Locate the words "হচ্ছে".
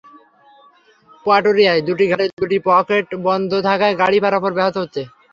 4.79-5.01